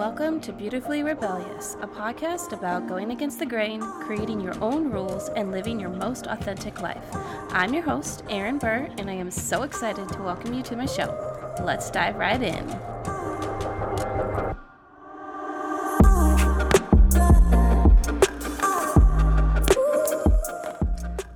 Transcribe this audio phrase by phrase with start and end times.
[0.00, 5.28] Welcome to Beautifully Rebellious, a podcast about going against the grain, creating your own rules,
[5.36, 7.04] and living your most authentic life.
[7.50, 10.86] I'm your host, Erin Burr, and I am so excited to welcome you to my
[10.86, 11.14] show.
[11.62, 12.64] Let's dive right in.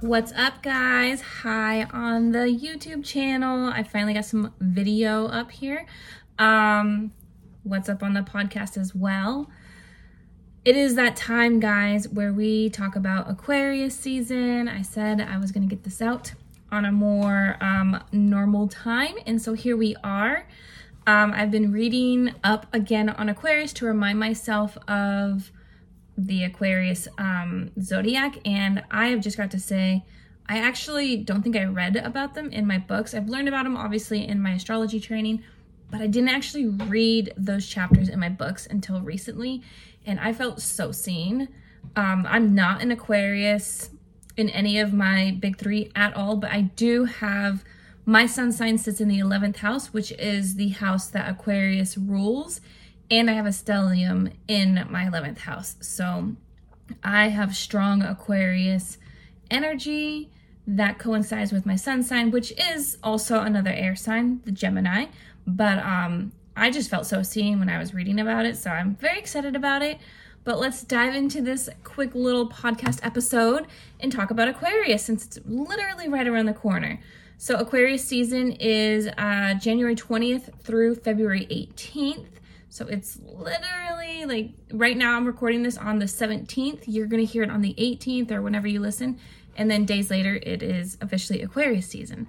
[0.00, 1.20] What's up, guys?
[1.42, 3.68] Hi on the YouTube channel.
[3.68, 5.84] I finally got some video up here.
[6.38, 7.12] Um,
[7.64, 9.50] what's up on the podcast as well.
[10.64, 14.68] It is that time, guys, where we talk about Aquarius season.
[14.68, 16.32] I said I was going to get this out
[16.70, 20.46] on a more um, normal time, and so here we are.
[21.06, 25.50] Um, I've been reading up again on Aquarius to remind myself of
[26.16, 30.04] the Aquarius um, zodiac, and I have just got to say,
[30.48, 33.14] I actually don't think I read about them in my books.
[33.14, 35.42] I've learned about them obviously in my astrology training,
[35.94, 39.62] but I didn't actually read those chapters in my books until recently,
[40.04, 41.46] and I felt so seen.
[41.94, 43.90] Um, I'm not an Aquarius
[44.36, 47.62] in any of my big three at all, but I do have
[48.04, 52.60] my sun sign sits in the 11th house, which is the house that Aquarius rules,
[53.08, 55.76] and I have a stellium in my 11th house.
[55.78, 56.34] So
[57.04, 58.98] I have strong Aquarius
[59.48, 60.28] energy
[60.66, 65.06] that coincides with my sun sign, which is also another air sign, the Gemini.
[65.46, 68.96] But um, I just felt so seen when I was reading about it, so I'm
[68.96, 69.98] very excited about it.
[70.44, 73.66] But let's dive into this quick little podcast episode
[73.98, 77.00] and talk about Aquarius since it's literally right around the corner.
[77.38, 82.26] So, Aquarius season is uh, January 20th through February 18th.
[82.68, 86.84] So, it's literally like right now, I'm recording this on the 17th.
[86.86, 89.18] You're going to hear it on the 18th or whenever you listen.
[89.56, 92.26] And then days later, it is officially Aquarius season.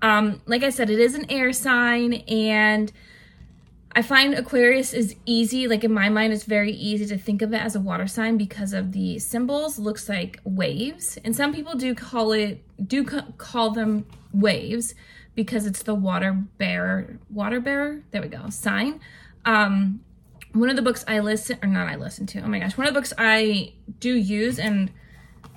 [0.00, 2.92] Um, like I said, it is an air sign, and
[3.92, 5.66] I find Aquarius is easy.
[5.66, 8.36] Like in my mind, it's very easy to think of it as a water sign
[8.36, 9.78] because of the symbols.
[9.78, 14.94] Looks like waves, and some people do call it do call them waves
[15.34, 18.02] because it's the water bearer water bearer.
[18.10, 19.00] There we go sign.
[19.44, 20.00] Um,
[20.52, 22.40] one of the books I listen or not I listen to.
[22.40, 24.90] Oh my gosh, one of the books I do use and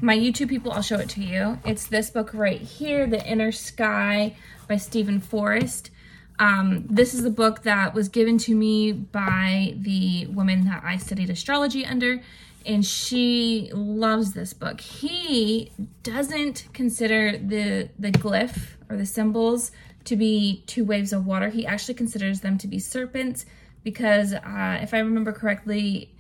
[0.02, 1.60] my YouTube people, I'll show it to you.
[1.66, 4.36] It's this book right here, The Inner Sky
[4.68, 5.92] by Steven Forrest.
[6.40, 10.98] Um, this is the book that was given to me by the woman that I
[10.98, 12.22] studied astrology under,
[12.66, 14.82] and she loves this book.
[14.82, 15.72] He
[16.02, 19.72] doesn't consider the the glyph or the symbols
[20.06, 21.50] to be two waves of water.
[21.50, 23.46] He actually considers them to be serpents
[23.84, 26.12] because, uh, if I remember correctly,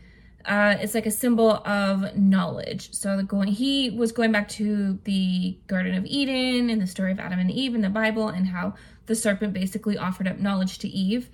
[0.46, 2.94] uh, it's like a symbol of knowledge.
[2.94, 7.19] So going, he was going back to the Garden of Eden and the story of
[7.19, 8.75] Adam and Eve in the Bible and how
[9.06, 11.29] the serpent basically offered up knowledge to Eve.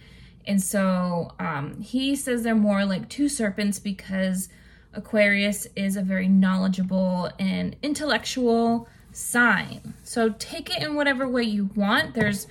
[0.45, 4.50] And so um, he says they're more like two serpents because
[4.94, 9.94] Aquarius is a very knowledgeable and intellectual sign.
[10.03, 12.13] So take it in whatever way you want.
[12.13, 12.47] There's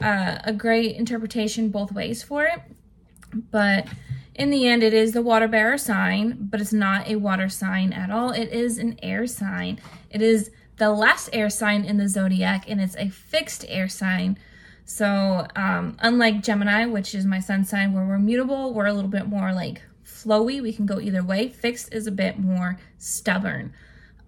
[0.00, 2.60] uh, a great interpretation both ways for it.
[3.50, 3.88] But
[4.38, 7.92] in the end, it is the water bearer sign, but it's not a water sign
[7.92, 8.30] at all.
[8.30, 9.80] It is an air sign.
[10.10, 14.38] It is the last air sign in the zodiac, and it's a fixed air sign.
[14.84, 19.10] So, um, unlike Gemini, which is my sun sign, where we're mutable, we're a little
[19.10, 20.62] bit more like flowy.
[20.62, 21.48] We can go either way.
[21.48, 23.72] Fixed is a bit more stubborn.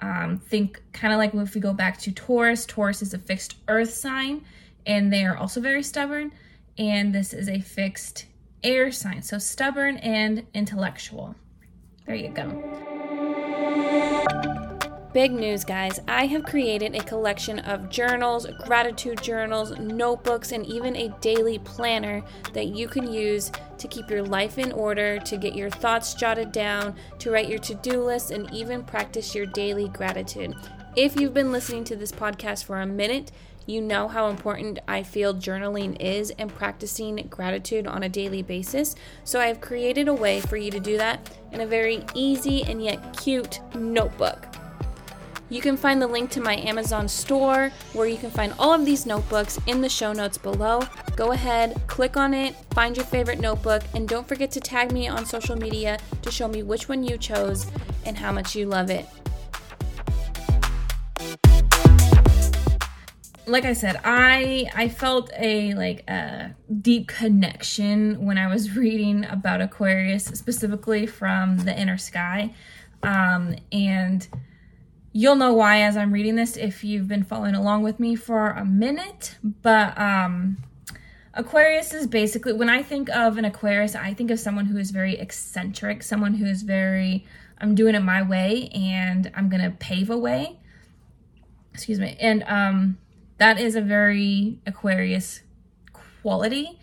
[0.00, 3.54] Um, think kind of like if we go back to Taurus, Taurus is a fixed
[3.68, 4.44] earth sign,
[4.84, 6.32] and they are also very stubborn.
[6.76, 8.26] And this is a fixed
[8.62, 9.22] air sign.
[9.22, 11.34] So stubborn and intellectual.
[12.06, 12.46] There you go.
[15.12, 15.98] Big news, guys.
[16.06, 22.22] I have created a collection of journals, gratitude journals, notebooks, and even a daily planner
[22.52, 26.52] that you can use to keep your life in order, to get your thoughts jotted
[26.52, 30.54] down, to write your to do list, and even practice your daily gratitude.
[30.94, 33.32] If you've been listening to this podcast for a minute,
[33.70, 38.96] you know how important I feel journaling is and practicing gratitude on a daily basis.
[39.24, 42.82] So I've created a way for you to do that in a very easy and
[42.82, 44.46] yet cute notebook.
[45.48, 48.84] You can find the link to my Amazon store where you can find all of
[48.84, 50.82] these notebooks in the show notes below.
[51.16, 55.08] Go ahead, click on it, find your favorite notebook, and don't forget to tag me
[55.08, 57.66] on social media to show me which one you chose
[58.06, 59.06] and how much you love it.
[63.46, 69.24] Like I said, I I felt a like a deep connection when I was reading
[69.26, 72.54] about Aquarius, specifically from the Inner Sky,
[73.02, 74.26] um, and
[75.12, 78.50] you'll know why as I'm reading this if you've been following along with me for
[78.50, 79.36] a minute.
[79.42, 80.58] But um,
[81.34, 84.90] Aquarius is basically, when I think of an Aquarius, I think of someone who is
[84.90, 87.24] very eccentric, someone who is very,
[87.58, 90.58] I'm doing it my way and I'm to pave a way.
[91.72, 92.16] Excuse me.
[92.20, 92.98] And um,
[93.40, 95.40] that is a very Aquarius
[95.94, 96.78] quality.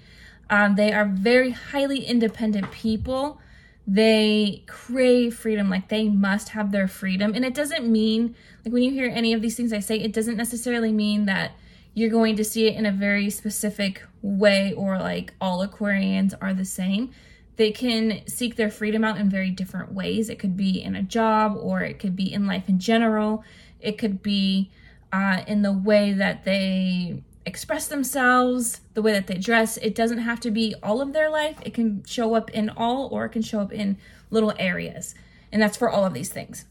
[0.49, 3.39] Um, they are very highly independent people.
[3.85, 7.35] They crave freedom, like they must have their freedom.
[7.35, 10.11] And it doesn't mean, like when you hear any of these things I say, it
[10.11, 11.51] doesn't necessarily mean that
[11.93, 16.55] you're going to see it in a very specific way or like all Aquarians are
[16.55, 17.11] the same.
[17.57, 20.27] They can seek their freedom out in very different ways.
[20.27, 23.43] It could be in a job or it could be in life in general.
[23.79, 24.71] It could be
[25.11, 29.77] uh, in the way that they express themselves, the way that they dress.
[29.77, 31.57] It doesn't have to be all of their life.
[31.63, 33.97] It can show up in all or it can show up in
[34.29, 35.15] little areas.
[35.51, 36.65] And that's for all of these things.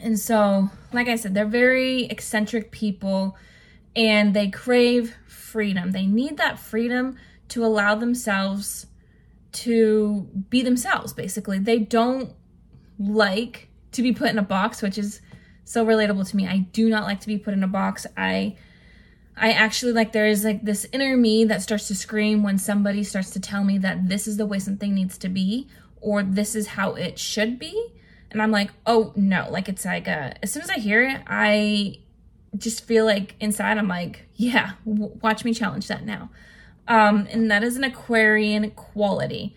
[0.00, 3.36] And so, like I said, they're very eccentric people
[3.96, 5.90] and they crave freedom.
[5.90, 7.16] They need that freedom
[7.48, 8.86] to allow themselves
[9.52, 11.58] to be themselves, basically.
[11.58, 12.32] They don't
[12.98, 15.20] like to be put in a box, which is
[15.66, 16.46] so relatable to me.
[16.46, 18.06] I do not like to be put in a box.
[18.16, 18.56] I
[19.36, 23.04] I actually like there is like this inner me that starts to scream when somebody
[23.04, 25.68] starts to tell me that this is the way something needs to be
[26.00, 27.92] or this is how it should be.
[28.30, 31.20] And I'm like, oh no, like it's like uh, as soon as I hear it,
[31.26, 31.96] I
[32.56, 36.30] just feel like inside I'm like, yeah, w- watch me challenge that now.
[36.88, 39.56] Um, and that is an Aquarian quality.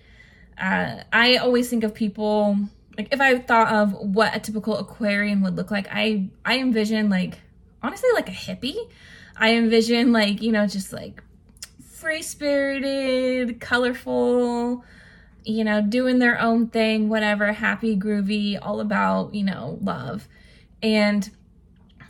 [0.57, 2.57] Uh, I always think of people
[2.99, 7.09] like if I thought of what a typical Aquarian would look like, I I envision
[7.09, 7.39] like
[7.81, 8.75] honestly like a hippie.
[9.37, 11.23] I envision like you know just like
[11.81, 14.83] free spirited, colorful,
[15.45, 20.27] you know, doing their own thing, whatever, happy, groovy, all about you know love,
[20.83, 21.29] and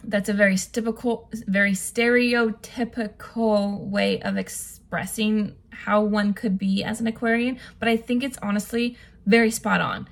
[0.03, 7.05] that's a very typical, very stereotypical way of expressing how one could be as an
[7.05, 8.97] Aquarian, but I think it's honestly
[9.27, 10.09] very spot on.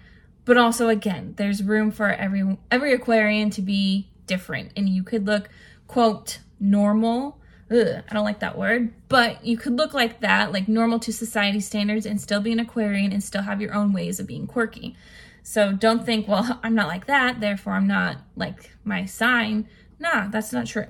[0.47, 5.25] But also again, there's room for every every Aquarian to be different and you could
[5.27, 5.49] look
[5.87, 7.37] quote normal.
[7.69, 11.11] Ugh, I don't like that word, but you could look like that, like normal to
[11.11, 14.47] society standards and still be an Aquarian and still have your own ways of being
[14.47, 14.95] quirky.
[15.43, 19.67] So don't think, well, I'm not like that, therefore I'm not like my sign.
[19.99, 20.87] Nah, that's not true.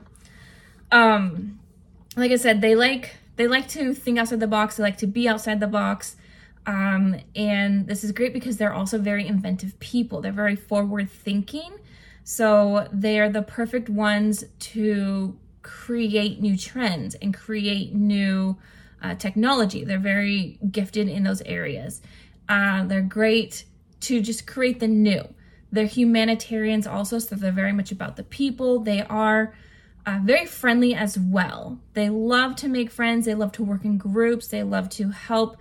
[0.91, 1.59] Um,
[2.15, 4.77] like I said, they like they like to think outside the box.
[4.77, 6.15] They like to be outside the box.
[6.67, 10.21] Um, and this is great because they're also very inventive people.
[10.21, 11.71] They're very forward thinking.
[12.25, 18.57] So they are the perfect ones to create new trends and create new
[19.01, 19.85] uh, technology.
[19.85, 22.01] They're very gifted in those areas.
[22.49, 23.63] Uh, they're great
[24.01, 25.23] to just create the new.
[25.71, 28.79] They're humanitarians also, so they're very much about the people.
[28.79, 29.53] They are
[30.05, 31.79] uh, very friendly as well.
[31.93, 35.57] They love to make friends, they love to work in groups, they love to help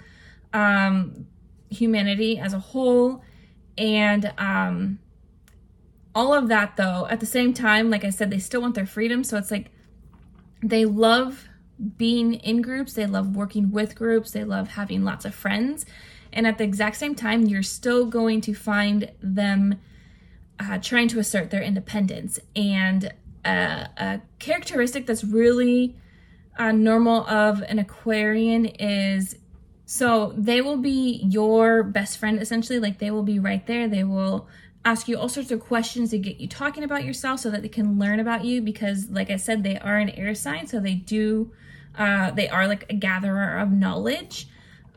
[0.57, 1.27] um,
[1.69, 3.23] humanity as a whole.
[3.77, 4.99] And um,
[6.15, 8.87] all of that, though, at the same time, like I said, they still want their
[8.87, 9.23] freedom.
[9.23, 9.71] So it's like
[10.63, 11.47] they love
[11.99, 15.85] being in groups, they love working with groups, they love having lots of friends.
[16.33, 19.79] And at the exact same time, you're still going to find them
[20.59, 22.39] uh, trying to assert their independence.
[22.55, 23.13] And
[23.45, 25.97] a characteristic that's really
[26.59, 29.37] uh, normal of an Aquarian is
[29.87, 33.89] so they will be your best friend essentially, like they will be right there.
[33.89, 34.49] They will
[34.85, 37.69] ask you all sorts of questions to get you talking about yourself so that they
[37.69, 40.95] can learn about you because like I said they are an air sign so they
[40.95, 41.51] do
[41.99, 44.47] uh, they are like a gatherer of knowledge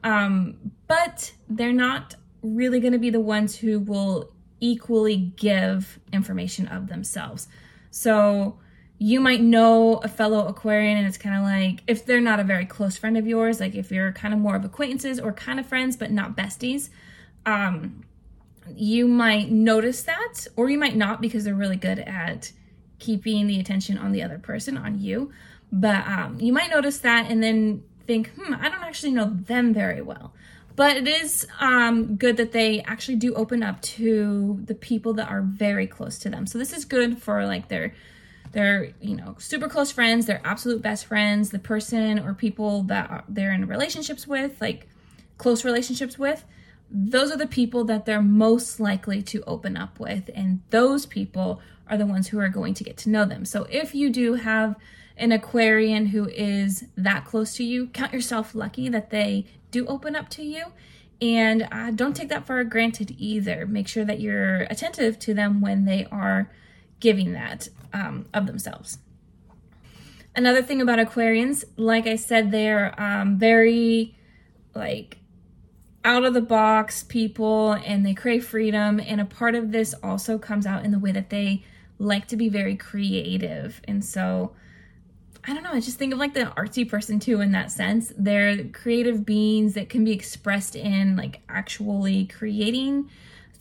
[0.03, 6.67] um, but they're not really going to be the ones who will equally give information
[6.67, 7.47] of themselves.
[7.91, 8.59] So
[9.01, 12.43] you might know a fellow Aquarian, and it's kind of like if they're not a
[12.43, 15.57] very close friend of yours, like if you're kind of more of acquaintances or kind
[15.57, 16.89] of friends, but not besties,
[17.45, 18.03] um,
[18.75, 22.51] you might notice that, or you might not because they're really good at
[22.99, 25.31] keeping the attention on the other person, on you.
[25.71, 29.73] But um, you might notice that and then think, hmm, I don't actually know them
[29.73, 30.33] very well.
[30.75, 35.29] But it is um, good that they actually do open up to the people that
[35.29, 36.45] are very close to them.
[36.47, 37.93] So this is good for like their
[38.51, 43.25] their you know super close friends, they're absolute best friends, the person or people that
[43.27, 44.87] they're in relationships with, like
[45.37, 46.45] close relationships with.
[46.91, 51.61] Those are the people that they're most likely to open up with, and those people
[51.87, 53.45] are the ones who are going to get to know them.
[53.45, 54.75] So if you do have
[55.17, 60.15] an Aquarian who is that close to you, count yourself lucky that they do open
[60.15, 60.67] up to you.
[61.21, 63.65] And uh, don't take that for granted either.
[63.65, 66.49] Make sure that you're attentive to them when they are
[66.99, 68.99] giving that um, of themselves.
[70.35, 74.15] Another thing about Aquarians, like I said, they're um, very
[74.75, 75.17] like
[76.03, 78.99] out of the box people and they crave freedom.
[78.99, 81.63] And a part of this also comes out in the way that they
[81.97, 83.81] like to be very creative.
[83.85, 84.53] And so,
[85.43, 88.13] I don't know, I just think of like the artsy person too in that sense.
[88.17, 93.09] They're creative beings that can be expressed in like actually creating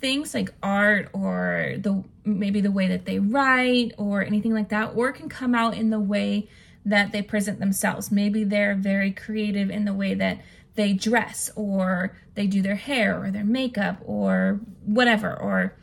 [0.01, 4.93] things like art or the maybe the way that they write or anything like that
[4.95, 6.49] or can come out in the way
[6.85, 8.11] that they present themselves.
[8.11, 10.41] Maybe they're very creative in the way that
[10.75, 15.75] they dress or they do their hair or their makeup or whatever or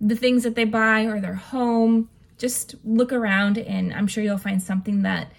[0.00, 2.08] the things that they buy or their home.
[2.38, 5.30] Just look around and i'm sure you'll find something that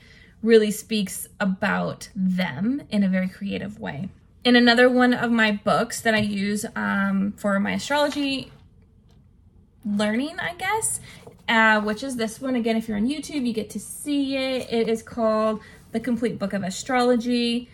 [0.44, 4.08] really speaks about them in a very creative way
[4.44, 8.52] in another one of my books that I use um, for my astrology
[9.86, 11.00] learning, I guess,
[11.48, 12.56] uh, which is this one.
[12.56, 14.72] Again, if you're on YouTube, you get to see it.
[14.72, 17.70] It is called The Complete Book of Astrology.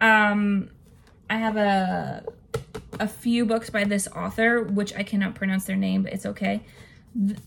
[0.00, 0.70] Um,
[1.28, 2.24] I have a
[3.00, 6.62] a few books by this author, which I cannot pronounce their name, but it's okay.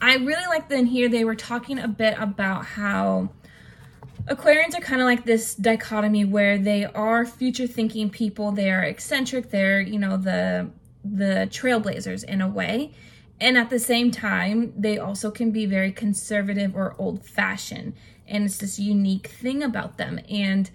[0.01, 1.07] I really like that in here.
[1.07, 3.29] They were talking a bit about how
[4.27, 8.81] Aquarians are kind of like this dichotomy where they are future thinking people, they are
[8.81, 10.69] eccentric, they're, you know, the
[11.03, 12.91] the trailblazers in a way.
[13.39, 17.93] And at the same time, they also can be very conservative or old fashioned.
[18.27, 20.19] And it's this unique thing about them.
[20.27, 20.71] And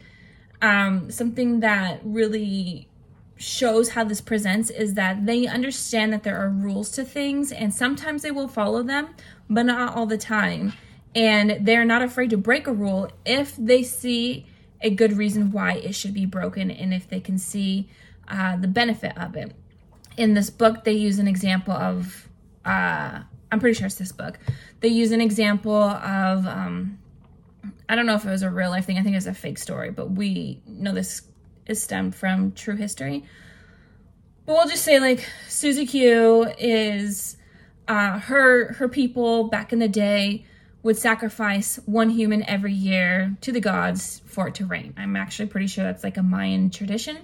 [0.63, 2.89] um, something that really
[3.37, 7.73] shows how this presents is that they understand that there are rules to things and
[7.73, 9.09] sometimes they will follow them,
[9.49, 10.75] but not all the time
[11.15, 14.47] and they're not afraid to break a rule if they see
[14.81, 17.89] a good reason why it should be broken and if they can see
[18.29, 19.53] uh, the benefit of it.
[20.17, 22.29] In this book, they use an example of,
[22.65, 24.39] uh, I'm pretty sure it's this book.
[24.81, 26.99] They use an example of, um,
[27.89, 29.59] I don't know if it was a real life thing, I think it's a fake
[29.59, 31.23] story, but we know this
[31.67, 33.25] is stemmed from true history.
[34.47, 37.37] But we'll just say, like, Susie Q is
[37.89, 40.47] uh, her her people back in the day
[40.83, 44.95] would sacrifice one human every year to the gods for it to rain.
[44.97, 47.19] I'm actually pretty sure that's like a Mayan tradition.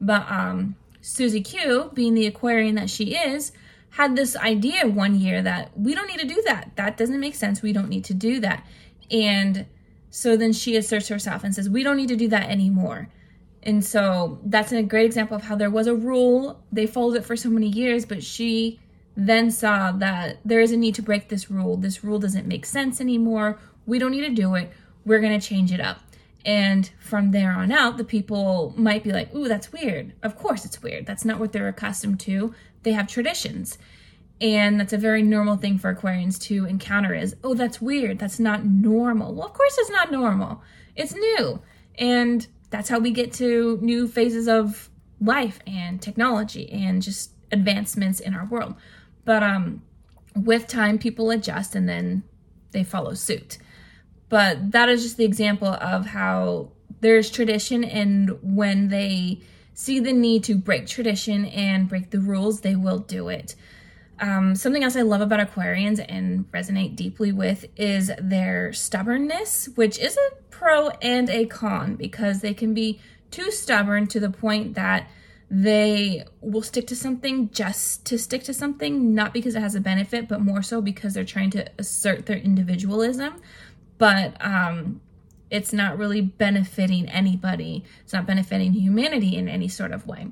[0.00, 3.52] But um, Susie Q, being the Aquarian that she is,
[3.90, 6.72] had this idea one year that we don't need to do that.
[6.76, 7.62] That doesn't make sense.
[7.62, 8.66] We don't need to do that.
[9.10, 9.66] And
[10.10, 13.08] so then she asserts herself and says, we don't need to do that anymore.
[13.62, 16.62] And so that's a great example of how there was a rule.
[16.70, 18.78] They followed it for so many years, but she
[19.20, 21.76] then saw that there is a need to break this rule.
[21.76, 23.58] This rule doesn't make sense anymore.
[23.84, 24.70] We don't need to do it.
[25.04, 25.98] We're going to change it up.
[26.44, 30.12] And from there on out, the people might be like, ooh, that's weird.
[30.22, 31.04] Of course it's weird.
[31.04, 32.54] That's not what they're accustomed to.
[32.84, 33.76] They have traditions.
[34.40, 38.20] And that's a very normal thing for Aquarians to encounter is, oh, that's weird.
[38.20, 39.34] That's not normal.
[39.34, 40.62] Well, of course it's not normal.
[40.94, 41.60] It's new.
[41.98, 48.20] And that's how we get to new phases of life and technology and just advancements
[48.20, 48.76] in our world.
[49.28, 49.82] But um,
[50.34, 52.22] with time, people adjust and then
[52.70, 53.58] they follow suit.
[54.30, 59.42] But that is just the example of how there's tradition, and when they
[59.74, 63.54] see the need to break tradition and break the rules, they will do it.
[64.18, 69.98] Um, something else I love about Aquarians and resonate deeply with is their stubbornness, which
[69.98, 72.98] is a pro and a con because they can be
[73.30, 75.06] too stubborn to the point that
[75.50, 79.80] they will stick to something just to stick to something, not because it has a
[79.80, 83.40] benefit, but more so because they're trying to assert their individualism.
[83.96, 85.00] But um,
[85.50, 90.28] it's not really benefiting anybody, it's not benefiting humanity in any sort of way.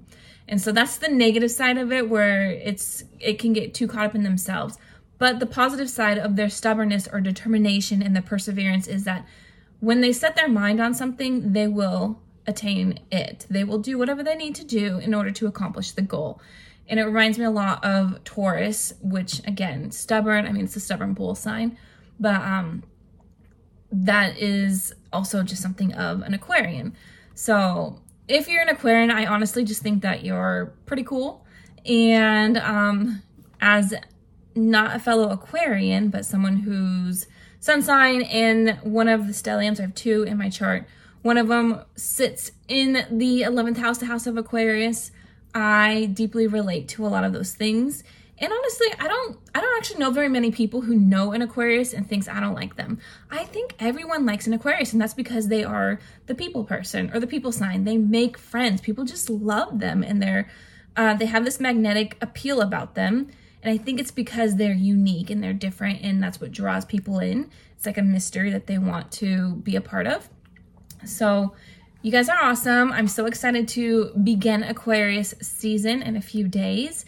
[0.48, 4.06] And so that's the negative side of it where it's it can get too caught
[4.06, 4.78] up in themselves.
[5.18, 9.26] But the positive side of their stubbornness or determination and the perseverance is that
[9.80, 13.46] when they set their mind on something, they will attain it.
[13.50, 16.40] They will do whatever they need to do in order to accomplish the goal.
[16.88, 20.46] And it reminds me a lot of Taurus, which again, stubborn.
[20.46, 21.76] I mean, it's a stubborn bull sign,
[22.20, 22.84] but um,
[23.90, 26.94] that is also just something of an Aquarian.
[27.34, 31.44] So if you're an Aquarian, I honestly just think that you're pretty cool.
[31.84, 33.22] And um,
[33.60, 33.94] as
[34.54, 37.26] not a fellow Aquarian, but someone whose
[37.60, 40.86] sun sign and one of the stelliums, I have two in my chart,
[41.26, 45.10] one of them sits in the 11th house, the house of Aquarius.
[45.52, 48.04] I deeply relate to a lot of those things.
[48.38, 51.92] And honestly, I don't I don't actually know very many people who know an Aquarius
[51.92, 53.00] and thinks I don't like them.
[53.28, 57.18] I think everyone likes an Aquarius and that's because they are the people person or
[57.18, 57.82] the people sign.
[57.82, 58.80] They make friends.
[58.80, 60.48] People just love them and they're
[60.96, 63.28] uh, they have this magnetic appeal about them.
[63.64, 67.18] And I think it's because they're unique and they're different and that's what draws people
[67.18, 67.50] in.
[67.74, 70.28] It's like a mystery that they want to be a part of.
[71.06, 71.54] So,
[72.02, 72.92] you guys are awesome.
[72.92, 77.04] I'm so excited to begin Aquarius season in a few days.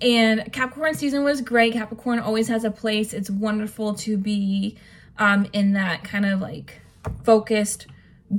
[0.00, 1.72] And Capricorn season was great.
[1.72, 3.12] Capricorn always has a place.
[3.12, 4.76] It's wonderful to be
[5.18, 6.80] um, in that kind of like
[7.24, 7.88] focused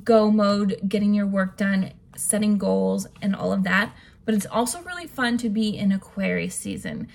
[0.03, 3.93] go mode, getting your work done, setting goals, and all of that.
[4.23, 7.07] But it's also really fun to be in Aquarius season.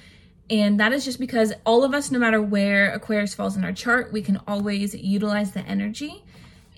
[0.51, 3.73] And that is just because all of us, no matter where Aquarius falls in our
[3.73, 6.23] chart, we can always utilize the energy.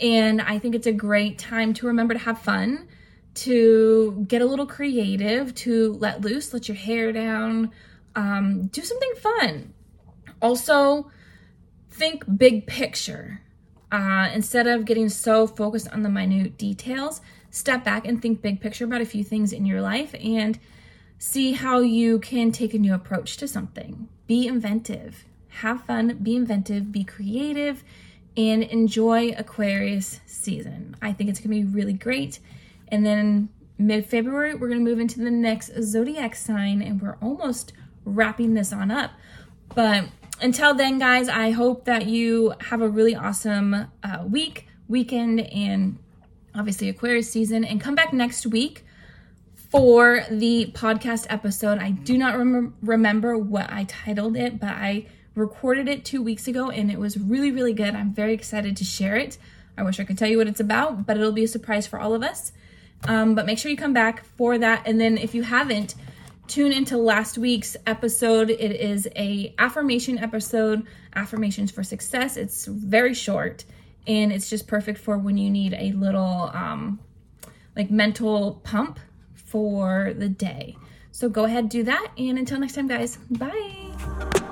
[0.00, 2.88] And I think it's a great time to remember to have fun,
[3.34, 7.70] to get a little creative, to let loose, let your hair down,
[8.14, 9.74] um, do something fun.
[10.42, 11.10] Also,
[11.90, 13.40] think big picture.
[13.90, 18.60] Uh, instead of getting so focused on the minute details, step back and think big
[18.60, 20.58] picture about a few things in your life and
[21.18, 24.08] see how you can take a new approach to something.
[24.26, 27.84] Be inventive, have fun, be inventive, be creative,
[28.36, 30.96] and enjoy Aquarius season.
[31.00, 32.38] I think it's gonna be really great.
[32.88, 37.72] And then mid February, we're gonna move into the next zodiac sign, and we're almost
[38.04, 39.12] wrapping this on up.
[39.74, 40.04] But
[40.40, 45.98] until then, guys, I hope that you have a really awesome uh, week, weekend, and
[46.54, 47.64] obviously Aquarius season.
[47.64, 48.84] And come back next week
[49.70, 51.78] for the podcast episode.
[51.78, 56.48] I do not rem- remember what I titled it, but I recorded it two weeks
[56.48, 57.94] ago and it was really, really good.
[57.94, 59.38] I'm very excited to share it.
[59.78, 62.00] I wish I could tell you what it's about, but it'll be a surprise for
[62.00, 62.52] all of us.
[63.04, 64.82] Um, but make sure you come back for that.
[64.86, 65.94] And then if you haven't,
[66.48, 68.50] tune into last week's episode.
[68.50, 72.36] It is a affirmation episode, affirmations for success.
[72.36, 73.64] It's very short
[74.06, 76.98] and it's just perfect for when you need a little um,
[77.76, 78.98] like mental pump
[79.34, 80.76] for the day.
[81.12, 82.08] So go ahead, do that.
[82.16, 84.42] And until next time, guys, bye.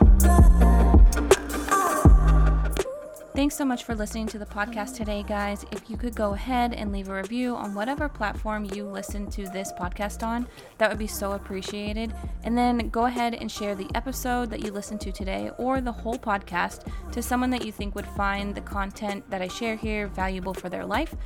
[3.34, 5.66] Thanks so much for listening to the podcast today, guys.
[5.72, 9.48] If you could go ahead and leave a review on whatever platform you listen to
[9.48, 10.46] this podcast on,
[10.78, 12.14] that would be so appreciated.
[12.44, 15.90] And then go ahead and share the episode that you listened to today or the
[15.90, 20.06] whole podcast to someone that you think would find the content that I share here
[20.06, 21.16] valuable for their life.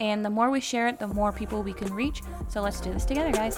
[0.00, 2.22] And the more we share it, the more people we can reach.
[2.48, 3.56] So let's do this together, guys.